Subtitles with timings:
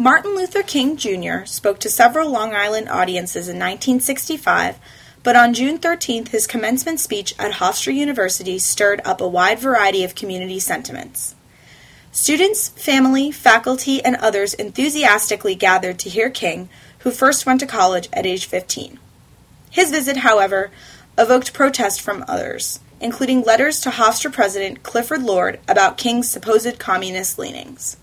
[0.00, 1.44] Martin Luther King Jr.
[1.44, 4.78] spoke to several Long Island audiences in 1965,
[5.24, 10.04] but on June 13th, his commencement speech at Hofstra University stirred up a wide variety
[10.04, 11.34] of community sentiments.
[12.12, 16.68] Students, family, faculty, and others enthusiastically gathered to hear King,
[17.00, 19.00] who first went to college at age 15.
[19.68, 20.70] His visit, however,
[21.18, 27.36] evoked protest from others, including letters to Hofstra President Clifford Lord about King's supposed communist
[27.36, 27.96] leanings.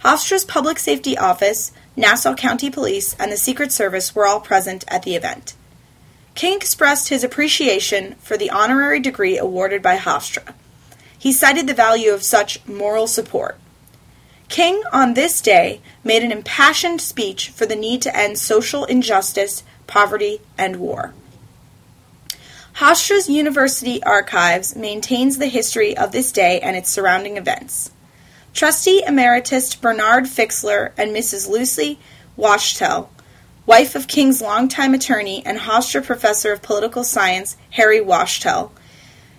[0.00, 5.02] Hofstra's Public Safety Office, Nassau County Police, and the Secret Service were all present at
[5.02, 5.54] the event.
[6.34, 10.54] King expressed his appreciation for the honorary degree awarded by Hofstra.
[11.18, 13.58] He cited the value of such moral support.
[14.48, 19.64] King, on this day, made an impassioned speech for the need to end social injustice,
[19.86, 21.14] poverty, and war.
[22.74, 27.90] Hofstra's University Archives maintains the history of this day and its surrounding events.
[28.56, 31.46] Trustee Emeritus Bernard Fixler and Mrs.
[31.46, 31.98] Lucy
[32.38, 33.10] Wachtel,
[33.66, 38.72] wife of King's longtime attorney and Hofstra professor of political science Harry Wachtel,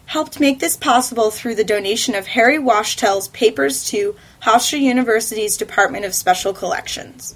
[0.06, 6.06] helped make this possible through the donation of Harry Wachtel's papers to Hofstra University's Department
[6.06, 7.34] of Special Collections.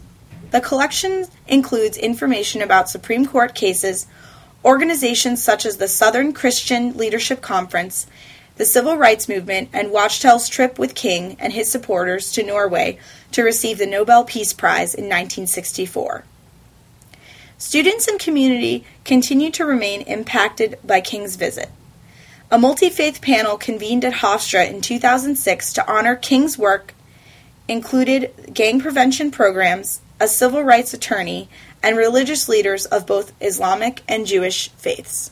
[0.51, 4.05] The collection includes information about Supreme Court cases,
[4.63, 8.05] organizations such as the Southern Christian Leadership Conference,
[8.61, 12.99] the civil rights movement, and Wachtel's trip with King and his supporters to Norway
[13.31, 16.23] to receive the Nobel Peace Prize in 1964.
[17.57, 21.71] Students and community continue to remain impacted by King's visit.
[22.51, 26.93] A multi faith panel convened at Hofstra in 2006 to honor King's work
[27.67, 31.49] included gang prevention programs, a civil rights attorney,
[31.81, 35.31] and religious leaders of both Islamic and Jewish faiths.